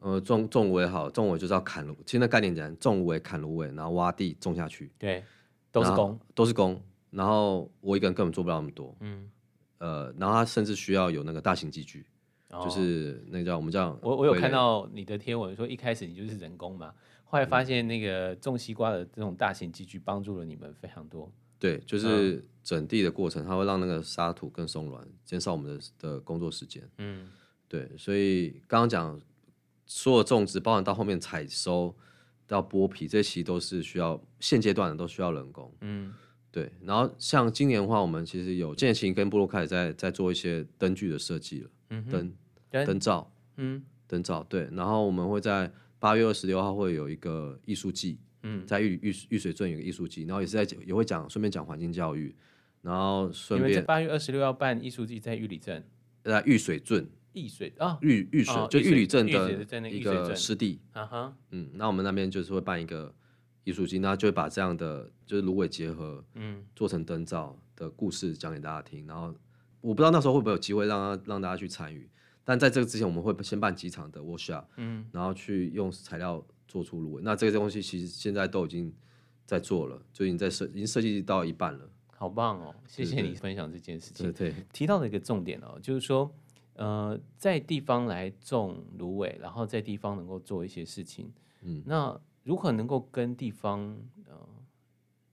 [0.00, 5.22] 呃种种芦苇好，种芦就是要砍芦，其实那概念简单，种芦苇砍芦苇，然后挖地种下去，对，
[5.70, 6.80] 都是工，都是工，
[7.10, 9.30] 然后我一个人根本做不了那么多，嗯。
[9.80, 12.04] 呃，然后他甚至需要有那个大型机具，
[12.50, 21.30] 哦、就是那个叫我们叫我我有看到你的贴文说一开始你就是人工嘛，后来发现那个种西瓜的这种大型机具帮助了你们非常多。
[21.60, 26.82] 对，就是整地的过程，它会让那个沙土更松软，减少我们的的工作时间。
[26.98, 27.28] 嗯，
[27.68, 29.20] 对，所以刚刚讲
[29.88, 31.92] 所有种植，包含到后面采收
[32.46, 35.74] 到剥皮，这些都是需要现阶段的都需要人工。
[35.80, 36.14] 嗯。
[36.50, 42.32] 对，然后像今年的话，我们其实有建行跟部落开始在在做一些灯具的设计了，嗯、灯
[42.86, 52.34] 灯罩，嗯，灯罩，对，然后我们会在八月二十六号会有一个艺术季，嗯，在玉玉玉水镇有个艺术季，然后也是在也会讲顺便讲环境教育，
[52.80, 55.86] 然后顺便八月二十六要办艺术季在玉里镇，
[56.24, 63.14] 在玉水镇，玉水啊，玉玉水就玉里镇的一个湿地，啊哈，嗯，那我们那边就是会办一个。
[63.64, 69.06] 艺术季，那就会把这样的就是芦苇结合，嗯，做成灯罩的故事讲给大家听。
[69.06, 69.34] 然后
[69.82, 72.08] 我不知道那时候会不会有机会让让大家去参与，
[72.44, 77.22] 但在这个之前，我们会先办几场的 workshop，嗯，然后去用材料做出芦苇。
[77.22, 78.90] 那这个东西其实现在都已经
[79.44, 81.90] 在做了，就已经在设，已经设计到一半了。
[82.16, 82.74] 好棒哦！
[82.86, 84.32] 谢谢你分享这件事情。
[84.32, 86.34] 对，对，对，提到了一个重点哦，就是说，
[86.78, 92.20] 呃，在地方来种芦苇，然后在地方能够做一些事情，嗯，那。
[92.44, 93.94] 如何能够跟地方
[94.26, 94.48] 呃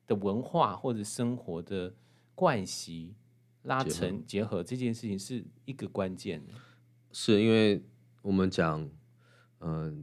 [0.06, 1.94] 的文化或者生活的
[2.34, 3.16] 惯习
[3.62, 6.44] 拉成结合，这件事情是一个关键。
[7.14, 7.82] 是因为
[8.22, 8.82] 我们讲，
[9.60, 9.94] 嗯、呃，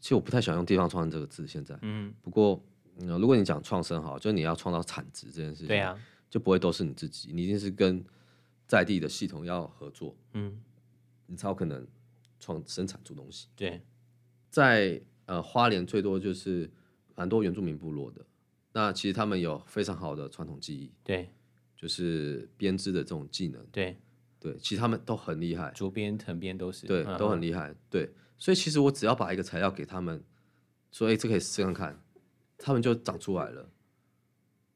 [0.00, 1.46] 其实我不太喜欢用“地方创生”这个字。
[1.46, 2.58] 现在，嗯，不过，
[3.00, 8.02] 呃、如果你讲创生好，就是你要创造产值这件事情，对啊，就不会都是你自己，你一定是跟
[8.66, 10.58] 在地的系统要合作，嗯，
[11.26, 11.86] 你才有可能
[12.38, 13.48] 创生产出东西。
[13.56, 13.82] 对，
[14.50, 15.02] 在。
[15.26, 16.70] 呃，花莲最多就是
[17.14, 18.22] 蛮多原住民部落的，
[18.72, 21.30] 那其实他们有非常好的传统技艺，对，
[21.74, 23.96] 就是编织的这种技能，对，
[24.38, 28.06] 对，其实他们都很厉害，竹编、藤编都是，对，都很厉害，对，
[28.36, 30.22] 所以其实我只要把一个材料给他们，
[30.92, 32.04] 说，哎，这可以试看看，
[32.58, 33.70] 他们就长出来了，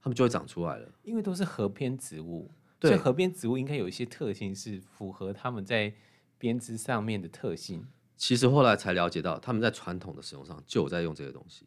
[0.00, 5.92] 他们就会长出来了，因为都是河边植物，对，所以河边植物应该有一些特性是符合他们在
[6.38, 7.85] 编织上面的特性。
[8.16, 11.66] 其实后来才了解到，他们在传统的使用上就有在用这些东西。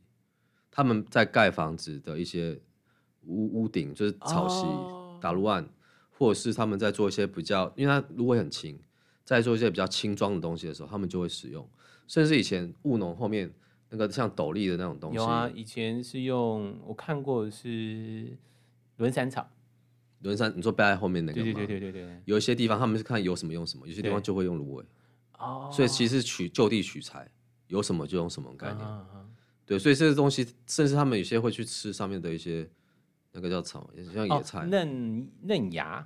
[0.69, 2.59] 他们在盖房子的一些
[3.25, 4.63] 屋屋顶，就是草席、
[5.21, 5.69] 打卤案，
[6.09, 8.79] 或者是他们在做一些比较，因为它芦苇很轻，
[9.23, 11.67] 在做一些比较轻装的东西的时候，他们就会使用。
[12.07, 13.53] 甚至以前务农后面
[13.89, 18.37] 那个像斗笠的那种东西，有啊，以前是用我看过是
[18.97, 19.49] 轮伞草。
[20.21, 21.45] 轮山，你说背在后面那个吗？
[21.45, 22.21] 对对对对对对。
[22.25, 24.85] 有一些地方他们是看有什么用什么，有些地方就会用芦苇。
[25.71, 27.29] 所以其实取就地取材，
[27.67, 28.85] 有什么就用什么概念。
[28.85, 29.25] 啊啊
[29.65, 32.69] 对，所以这些东西，甚至他们有些会去吃上面的一些
[33.31, 36.05] 那个叫草，像野菜、哦、嫩嫩芽，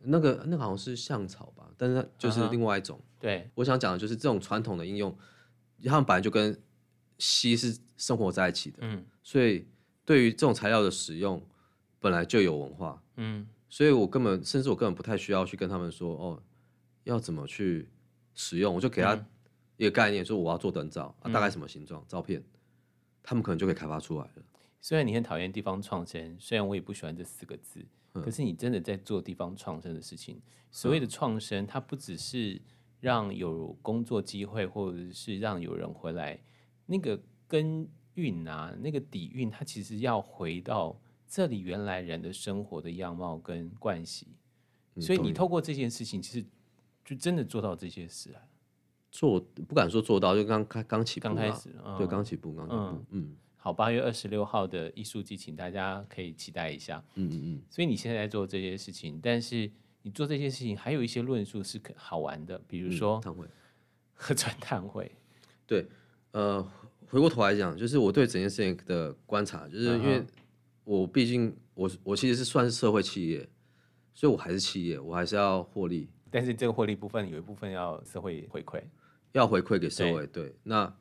[0.00, 2.98] 那个那个好像是香草吧，但是它就是另外一种。
[2.98, 5.16] 啊、对，我想讲的就是这种传统的应用，
[5.84, 6.56] 他们本来就跟
[7.18, 9.66] 西是生活在一起的，嗯，所以
[10.04, 11.42] 对于这种材料的使用，
[11.98, 16.42] 本来就有文化，嗯，所以我根本甚至我根本不太需要去跟他们说哦，
[17.04, 17.88] 要怎么去
[18.34, 19.26] 使用，我就给他
[19.76, 22.42] 一个概念，说我要做灯罩啊，大概什么形状，照片。
[23.28, 24.42] 他们可能就可以开发出来了。
[24.80, 30.40] 虽然你很讨厌地方创生，虽然我也不喜欢这四个字，嗯、可是你真的在做地方创生的事情。
[30.70, 32.62] 所谓的创生，它不只是
[33.00, 36.38] 让有工作机会，或者是让有人回来，
[36.86, 40.96] 那个根蕴啊，那个底蕴，它其实要回到
[41.28, 44.28] 这里原来人的生活的样貌跟关系。
[45.00, 46.46] 所以你透过这件事情，其实
[47.04, 48.40] 就真的做到这些事啊。
[49.10, 57.62] 做不敢说做到，就刚开刚起步，刚开始，嗯、对，刚起步，刚起步，嗯，嗯好，八月二十六号的艺术季，请大家可以期待一下，嗯嗯嗯。
[57.70, 59.70] 所以你现在在做这些事情，但是
[60.02, 63.46] 你做这些事情还有一些论述是可好玩的，比如说摊会、
[64.14, 65.10] 合传摊会，
[65.66, 65.86] 对，
[66.32, 66.62] 呃，
[67.08, 70.22] 回过头来讲，就是我对整件事情的观察，就是因为
[70.86, 73.48] 我毕竟我我其实是算是社会企业，
[74.14, 78.80] 所以我还是企业，我还是要获利，但是这个获利部分有一部分要社会回馈。
[79.32, 80.96] 要回馈给社会，对，对，那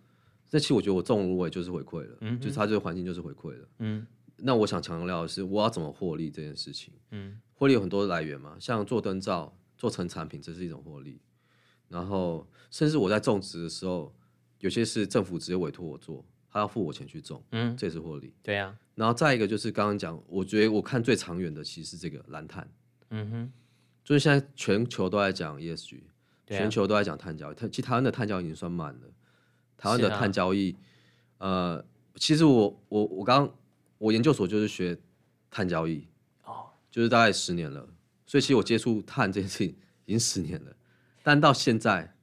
[0.50, 4.06] 这期我觉得我重无为就是回馈了，嗯，就是它这个环境就是回馈了，嗯，
[4.38, 11.22] 那我想强调的是，我要怎么获利这件事情，嗯，获利有很多来源嘛，像做灯罩、做成产品，这是一种获利，
[11.88, 14.14] 然后甚至我在种植的时候，
[14.60, 22.66] 有些是政府直接委托我做，他要付我钱去种，嗯，这也是获利，对呀，然后再一个就是刚刚讲，我觉得我看最长远的其实是这个蓝碳，
[23.10, 23.52] 嗯哼，
[24.06, 26.00] 就是现在全球都在讲 ESG。
[26.48, 29.02] 全球都在讲碳交易，其实台湾的碳交易已经算慢了。
[29.76, 30.78] 台湾的碳交易，
[31.40, 31.86] 啊、呃，
[32.18, 33.52] 其实我我我刚
[33.98, 34.96] 我研究所就是学
[35.50, 36.08] 碳交易，
[36.44, 37.90] 哦，就是大概十年了，
[38.28, 40.74] 所以其实我接触碳这件事情已经十年了，
[41.22, 42.16] 但到现在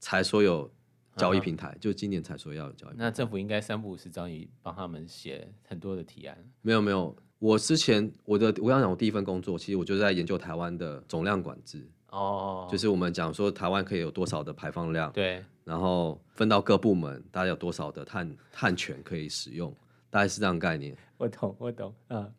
[0.00, 0.73] 才说有
[1.16, 3.04] 交易平台，嗯、就今年才说要有交易平台。
[3.04, 6.36] 那政府应该三不五时找你帮他们写很多的提案。
[6.62, 11.86] 没有没有，我之前我的我想讲我第一份工作，其实我就在研究台湾的总量管制。
[12.10, 19.74] 哦，oh, 就是我们讲说台湾可以有多少的排放量，对，然后分到各部门，大家有多少的碳碳权可以使用，
[20.10, 20.96] 大概是这样概念。
[21.16, 22.32] 我懂，我懂，嗯，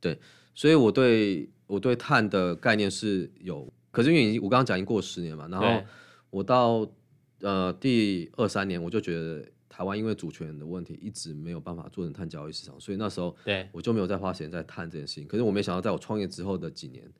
[0.00, 0.18] 对，
[0.54, 5.86] 所以我对我对碳的概念是有，可是因为我刚刚讲已经过十年嘛，然后
[6.30, 6.92] 我到对
[7.40, 15.26] 呃第二三年，我就觉得台湾因为主权的问题，一直没有办法做成碳交易市场，所以那时候对我就没有再花时间在碳这件事情。
[15.26, 17.12] 可是我没想到，在我创业之后的几年，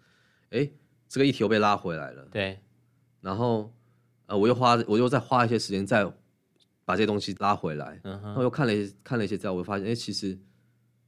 [0.50, 0.70] 哎。
[1.12, 2.56] 这个议题又被拉回来了，对，
[3.20, 3.74] 然后
[4.26, 6.04] 呃，我又花，我又再花一些时间再
[6.84, 10.38] 把这些东西拉回来，嗯哼，然后又看了一看了一些资料，我就发现，哎，其实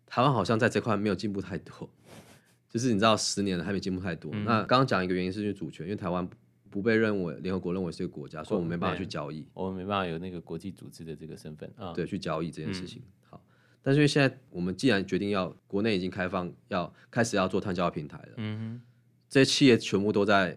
[0.05, 1.88] 台湾好像在这块没有进步太多，
[2.68, 4.33] 就是你知道，十年了还没进步太多。
[4.35, 6.29] 嗯、那刚刚讲一个原因是因为主权，因为台湾
[6.73, 13.03] 不被认为联合国认为是一个国家，所以我们没办法去交易，我们没办法有那个国际组织的这个身份啊，对，去交易这件事情。
[13.05, 13.45] 嗯、好，
[13.83, 18.83] 但是因为现在我们既然决定要国内已经开放，要开始要做碳交易平台了，嗯哼。
[19.29, 20.57] 这些企业全部都在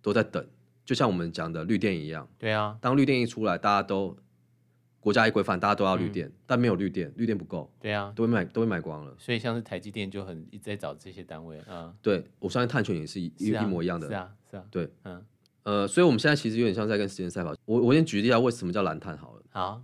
[0.00, 0.44] 都在等，
[0.84, 2.28] 就像我们讲的绿电一样。
[2.38, 4.16] 对啊，当绿电一出来，大家都
[5.00, 7.68] 国家一规范，大家都要绿电，嗯、但没有绿电，绿电不够。
[7.80, 9.12] 对啊，都被买，都被买光了。
[9.18, 11.64] 所以像是台积电就很一直在找这些单位啊。
[11.68, 14.06] 嗯、对，我相信碳权也是一一模一样的。
[14.06, 14.64] 是啊，是啊。
[14.70, 15.26] 对，嗯，
[15.64, 17.54] 呃，所以我们现在其实有点像在跟时间赛跑。
[17.64, 19.42] 我我先举例一下为什么叫蓝碳好了。
[19.50, 19.82] 好，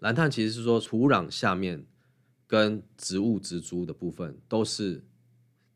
[0.00, 1.86] 蓝碳其实是说土壤下面
[2.46, 5.04] 跟植物植株的部分都是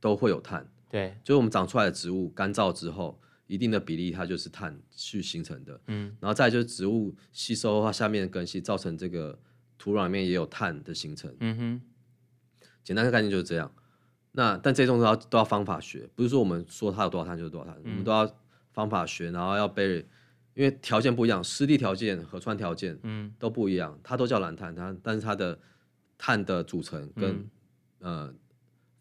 [0.00, 0.70] 都会有碳。
[0.90, 5.80] 对，就是我们长出来的植物干燥之后，一定的比例它就是碳去形成的。
[5.86, 9.38] 嗯，然后再就是植物吸收的话，下面的根系造成这个
[9.76, 11.32] 土壤里面也有碳的形成。
[11.40, 11.82] 嗯哼，
[12.82, 13.70] 简单的概念就是这样。
[14.32, 18.26] 那但这种都要都要方法学，不是说我们说它有多少碳就是多少碳，嗯、我们都要
[18.78, 20.06] 方法学，然后要背，
[20.54, 25.58] 因为条件不一样，湿地条件、河川条件，嗯，都不一样，它都叫蓝碳，它但是它的
[26.16, 27.30] 碳的组成跟、
[28.00, 28.34] 嗯、呃。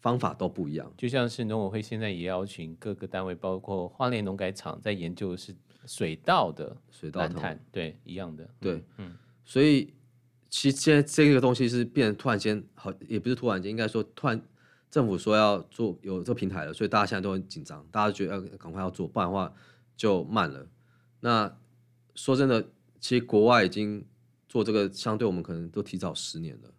[0.00, 5.52] 方法都不一样，就像是农委会现在也邀请各个单位，包括花莲农改场，在研究的是
[5.86, 9.12] 水稻的水稻碳，对，一样的，对，嗯，
[9.44, 9.92] 所以
[10.48, 14.40] 其实现在这个东西是变突然间好，也不是突然间，应该说突然
[14.90, 19.52] 政府说要做有这个平台了，所以大家现在都很紧张，大家觉得要赶快要做，不然的话
[19.96, 20.66] 就慢了。
[21.20, 21.58] 那
[22.14, 24.06] 说真的，其实国外已经
[24.48, 26.72] 做这个，相对我们可能都提早十年了。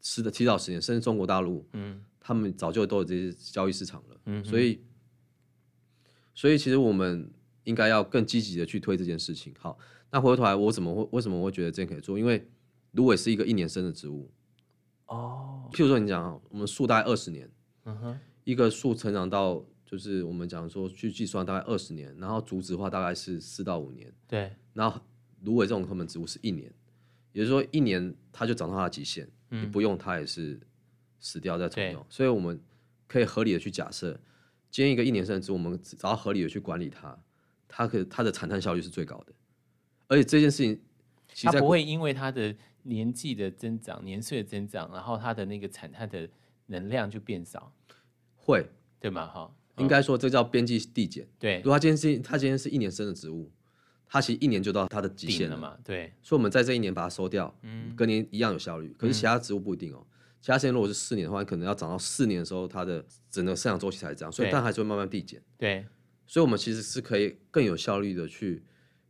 [0.00, 4.80] 是的，提早十年，甚至中国大陆，嗯，他们早就都有这些交易市场了，嗯，所以，
[6.34, 7.30] 所以其实我们
[7.64, 9.54] 应该要更积极的去推这件事情。
[9.58, 9.78] 好，
[10.10, 12.18] 那回过头来，我怎么会为什么我会觉得这样可以做？
[12.18, 12.48] 因为
[12.92, 14.30] 芦苇是一个一年生的植物。
[15.12, 17.50] 哦，譬如说你讲，我们树大概二十年，
[17.84, 24.98] 嗯哼，一个树成长到就是我们讲说去计算大概二十年，然后竹子的话大概是四到五年，对，然后
[25.42, 26.72] 芦苇这种科本植物是一年，
[27.32, 30.58] 也就是说一年它就长到它的极限，嗯、你不用它也是
[31.20, 32.58] 死掉再重用，所以我们
[33.06, 34.18] 可以合理的去假设，
[34.70, 37.22] 今天一个一年生的植物，我们只要合理的去管理它，
[37.68, 39.32] 它可它的产碳效率是最高的，
[40.08, 40.80] 而且这件事情
[41.34, 46.28] 其实它不会因为它的年纪的增长、年岁的增长，然后它的那个产碳的
[46.66, 47.72] 能量就变少，
[48.34, 48.66] 会
[48.98, 49.26] 对吗？
[49.26, 51.26] 哈，应该说这叫边际递减。
[51.38, 53.50] 对，如果它今天是它今天是一年生的植物，
[54.06, 55.76] 它其实一年就到它的极限了嘛。
[55.84, 58.94] 对，所以我们在这一年把它收掉，嗯，隔年一样有效率。
[58.98, 60.06] 可是其他植物不一定哦、喔，
[60.40, 65.40] 其他时间如果是四年的话，可能要长到四年的时候，它的整个生长周期才这样，所以但还是会慢慢递减。
[65.56, 65.86] 对，
[66.26, 68.62] 所以我们其实是可以更有效率的去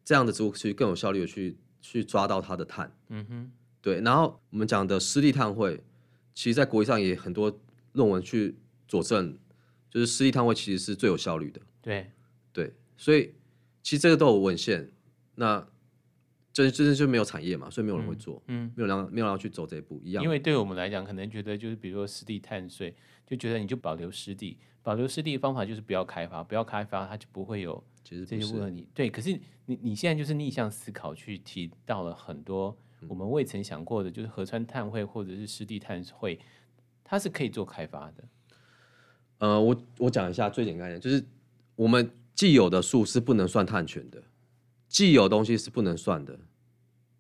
[0.05, 2.95] 这样的植物，去更有效率的去去抓到它的碳。
[3.09, 3.53] 嗯哼。
[3.83, 5.83] 对，然后我们讲的湿地碳汇，
[6.33, 7.61] 其实，在国际上也很多
[7.93, 9.37] 论文去佐证，
[9.91, 11.61] 就是湿地碳汇其实是最有效率的。
[11.83, 12.11] 对，
[12.53, 13.35] 对，所以
[13.83, 14.89] 其实这个都有文献，
[15.35, 15.67] 那
[16.53, 20.23] 真真正就没有产业嘛，所以没有人会做，嗯，嗯没有人没有人要去走这一步一样。
[20.23, 22.95] 因为对我们来讲，可能觉得就是比如说湿地碳税，
[23.27, 28.87] 就觉得你就保留湿地，保留湿地的方法就是不要开发，不要开发，它就不会有这些问题。
[28.95, 32.79] 对，可是你你现在就是逆向思考，去提到了很多。
[33.09, 36.39] 我们未曾想过的，就是河川碳汇或者是湿地碳汇，
[37.03, 38.25] 它是可以做开发的。
[39.39, 41.25] 呃，我我讲一下最简单的，就是
[41.75, 44.23] 我们既有的树是不能算碳权的，
[44.89, 46.39] 既有东西是不能算的，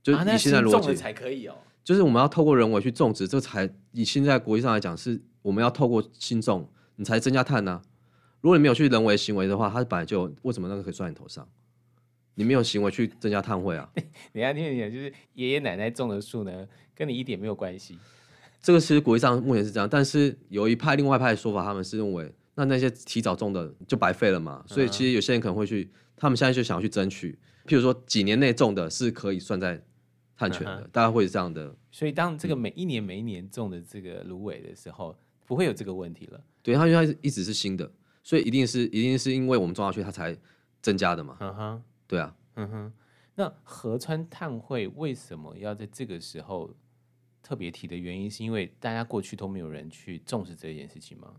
[0.02, 1.56] 就是你现在逻辑才可以哦。
[1.82, 7.82] 就是我们要透过人为去种植，这才以现在国际上来讲，是我们要透过新种，你才增加碳呢、啊。
[8.40, 11.48] 如果你没有去人为行为的话，它本来就为什么那个可以算你头上？
[12.34, 13.88] 你没有行为去增加碳汇啊？
[14.32, 17.98] 你看，听你讲，就是爷爷奶奶种的树呢，跟你一点没有关系。
[18.60, 24.64] 这个其实国际上目前是这样，但是有一派另外一派的说法，他们是认为那那些提早种的就白费了嘛。
[24.66, 29.82] 所以其实有些人可能会去，他们现在就想要去争取，譬如说几年内种的是可以算在
[30.36, 31.74] 碳权的，大概会是这样的。
[31.90, 36.40] 所以当这个每一年每一年种的这个芦苇的时候，不会有这个问题了。
[36.62, 37.90] 对，它因为它一直是新的，
[38.22, 40.36] 所以一定是一定是因为我们种下去，它才
[40.80, 41.36] 增加的嘛。
[41.40, 41.82] 嗯哼。
[42.12, 42.92] 对啊，嗯哼，
[43.36, 46.70] 那河川碳汇为什么要在这个时候
[47.42, 51.36] 特别提的原因，是因为大家过去都没有人去重视这件事情吗？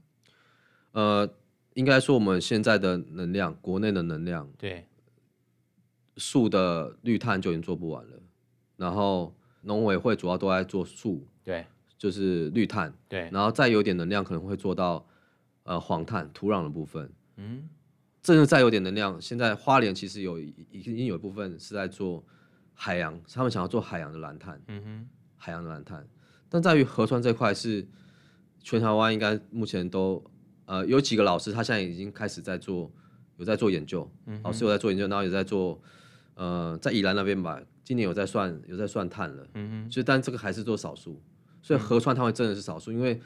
[0.94, 1.32] 呃，
[1.76, 4.88] 应该说我们现在的能量，国内的能量，对，
[6.18, 8.20] 树的绿碳就已经做不完了，
[8.76, 11.68] 然后农委会主要都在做树，对，
[12.00, 15.06] 就是绿碳，对，然后再有点能量可能会做到
[15.66, 17.70] 呃黄碳土壤的部分，嗯。
[18.24, 22.24] 甚至再有点能量，现在花莲其实有已经有一部分是在做
[22.74, 26.08] 海洋，他们想要做海洋的蓝碳，嗯哼，海洋的蓝碳。
[26.48, 27.86] 但在于河川这块是
[28.62, 30.24] 全台湾应该目前都
[30.66, 32.90] 呃有几个老师，他现在已经开始在做
[33.38, 35.82] 有在做研究，嗯、老师有在做研究，然后也在做
[36.36, 41.22] 呃在宜兰那边吧，今年有在算有在算碳了，嗯哼，所以但这个还是做少数，
[41.62, 43.20] 所以河川它会真的是少数，因为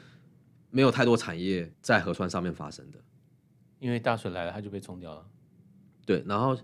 [0.70, 2.98] 没有太多产业在河川上面发生的。
[3.78, 5.26] 因为大水来了，它就被冲掉了。
[6.04, 6.56] 对，然后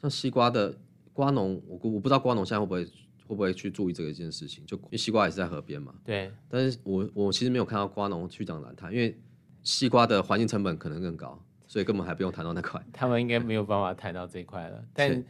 [0.00, 0.78] 像西瓜的
[1.12, 5.94] 瓜农，我我不知道瓜农现在会不会会不会去注意这个一件事情，就因为西瓜也是在河边嘛。
[6.04, 6.32] 对。
[6.48, 9.18] 但是我我其实没有看到瓜农去讲蓝碳，因为
[9.62, 12.84] 西瓜的环境成本可能更高，所以根本还不用谈到那块。
[12.92, 14.84] 他们应该没有办法谈到这一块了。
[14.94, 15.24] 但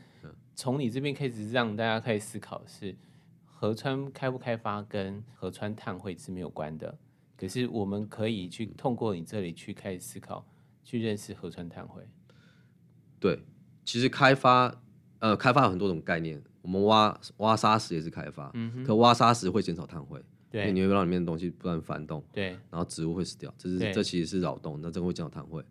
[0.55, 2.95] 从你这边开始，让大家开始思考是
[3.45, 6.99] 河川开不开发跟河川碳汇是没有关的，
[7.37, 10.47] 可是我们可以去通过你这里去开始思考。
[10.85, 12.07] 去认识河川碳汇，
[13.19, 13.43] 对，
[13.85, 14.83] 其实开发，
[15.21, 16.43] 呃，开发有很多种概念。
[16.61, 18.53] 我们挖挖沙石也是开发，
[18.87, 25.65] 可挖沙石会减少碳汇，对，因为你会让里面的东西不断翻动，对，然后植物会死掉，这是这其实是扰动，那这个会减少碳汇。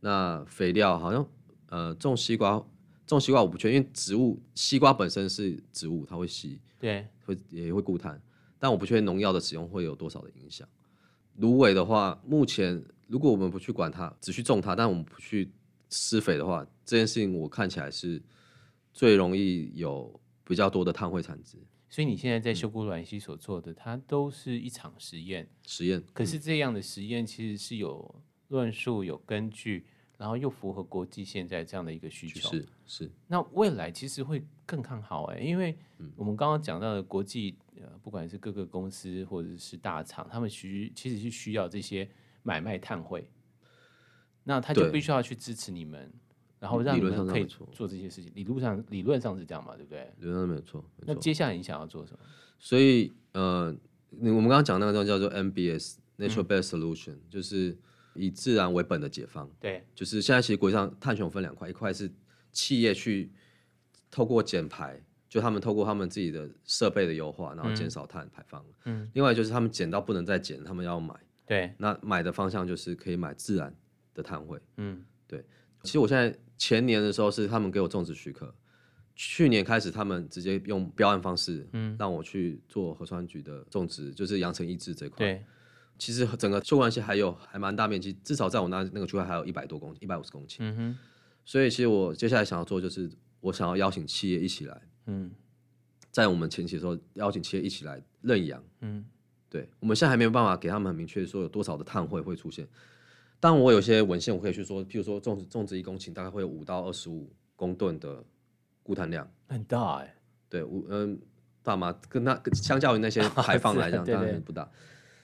[0.00, 1.28] 那肥料好像，
[1.68, 2.64] 呃，种西瓜，
[3.06, 8.18] 种西瓜我不确定，因为植物西瓜本身是植物，它会吸，对，会也会固碳，
[8.58, 10.66] 但我不确定农药的使用会有多少的影响。
[11.36, 12.82] 芦苇的话，目前。
[13.10, 15.50] 如果我们不去管它，只去种它，但我们不去
[15.88, 18.22] 施肥的话，这件事情我看起来是
[18.92, 21.58] 最容易有比较多的碳汇产值。
[21.88, 25.48] 所以你现在在修古卵溪所做的，它都是一场实验。
[25.66, 26.00] 实验。
[26.12, 29.84] 可是这样的实验其实是有论述、有根据，
[30.16, 32.48] 然后又符合国际现在这样的一个需求。
[32.48, 33.10] 是是。
[33.26, 35.76] 那未来其实会更看好哎，因为
[36.14, 42.08] 我们刚刚讲到的国际呃，不管是各个公司或者是大厂，他们需其实是需要这些。
[42.42, 43.30] 买卖碳汇，
[44.44, 46.10] 那他就必须要去支持你们
[46.58, 48.30] 然后让你们可以做这些事情。
[48.34, 50.12] 理论上理论上是这样嘛，对不对？
[50.18, 50.84] 理论上没有错。
[50.98, 52.18] 那接下来你想要做什么？
[52.58, 53.74] 所以呃，
[54.18, 57.76] 我们刚刚讲那个东西叫做 NBS（Nature Based Solution），、嗯、就是
[58.14, 59.50] 以自然为本的解放。
[59.58, 62.10] 对，就是现在其实国际上碳权分两块，一块是
[62.52, 63.30] 企业去
[64.10, 68.62] 透过减排，就他们透过他们自己的设备的优化，然后减少碳排放。
[68.84, 69.10] 嗯。
[69.14, 71.14] 另外就是他们减到不能再减，他们要买。
[71.50, 71.74] 对。
[71.78, 73.74] 那买的方向就是可以买自然
[74.14, 74.60] 的碳汇。
[74.76, 75.04] 嗯。
[75.26, 75.44] 对。
[75.82, 78.54] 其实我现在前年的时候是他们给我种植许可。
[79.16, 85.18] 去年开始，他们直接用标案方式，嗯，让我去做核酸局的种植，就是养成抑制这块。
[85.18, 85.44] 对，
[85.98, 90.56] 其实整个秀姑峦溪还有还蛮大面积，至少在我那那个区块还有一百多公顷，一百五十公顷。
[90.60, 90.98] 嗯哼。
[91.44, 95.30] 所以其实我接下来想要做，就是我想要邀请企业一起来，嗯，
[96.10, 99.04] 在我们前期的时候邀请企业一起来认养，嗯，
[99.50, 102.66] 对，我们现在还没有办法给他们很明确说有多少的碳汇会出现，
[103.38, 108.24] 但我有些文献我可以去说，譬如说种种植一公顷大概会有五到二十五公吨的。
[108.82, 110.16] 固碳量很大哎、欸，
[110.48, 111.16] 对，五嗯，
[111.62, 114.68] 大嘛，跟那相较于那些 排放来讲，当然不大。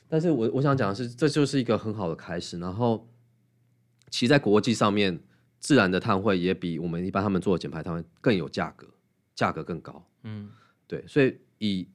[0.09, 2.61] 但是我我想讲的是，这就是一个很好的开始。
[2.61, 3.09] 然后，
[4.09, 5.19] 其实在国际上面，
[5.59, 8.87] 自然的碳汇也比我们一般他们做的减排碳汇更有价格，
[9.35, 10.07] 价格更高。
[10.23, 10.51] 嗯，
[10.87, 11.89] 对，所以以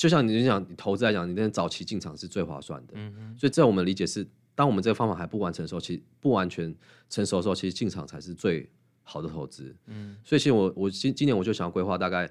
[0.00, 2.94] 就像你讲，你投资来讲，你那早期进场是最划算的。
[2.96, 6.74] 嗯哼，所以在我们理解是，当我们这个方法还不完成的时候，其实不完全
[7.10, 8.66] 成熟的时候，其实进场才是最。
[9.02, 12.30] 好的投资，嗯，所以其实我我今今年我就想要规划大概，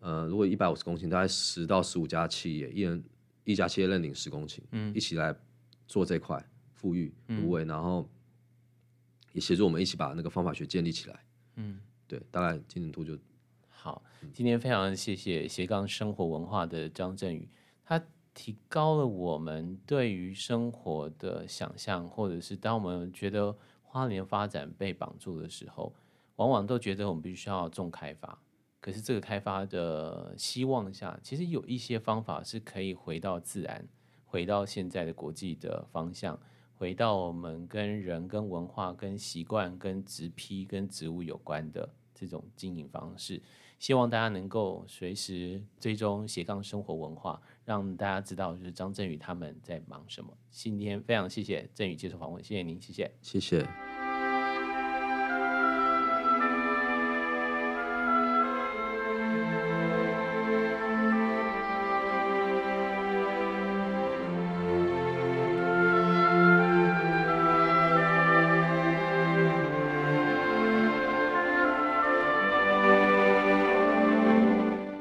[0.00, 3.04] 呃，如果一百五十公顷，大概十到十五家企业，一人
[3.44, 5.32] 一家企业认领十公顷，嗯，一起来
[5.86, 6.44] 做这块
[6.74, 8.10] 富裕芦苇，然后
[9.32, 11.24] 也协助我们一起把那个方法学建立起来，
[11.56, 13.16] 嗯，对，大概今年度就
[13.86, 14.02] 好。
[14.32, 17.48] 今天非常谢谢斜杠生活文化的张振宇，
[17.84, 18.02] 他
[18.34, 25.94] 提高了我们对于生活的想象，或者是当我们觉得花莲发展被绑住的时候。
[26.34, 28.36] 往往都觉得我们必须要重开发，
[28.80, 33.86] 可是这个开发的希望下，其实有一些方法是可以回到自然，
[34.24, 36.38] 回到现在的国际的方向，
[36.76, 43.40] 回到我们跟人、跟文化、跟习惯、跟植批、跟植物有关的这种经营方式。
[43.78, 50.36] 希望大家能够随时追踪斜杠生活文化，让大家知道就是张振宇他们在忙什么。
[50.50, 53.85] 今天非常谢谢振宇接受访问，谢谢您，谢谢，谢谢。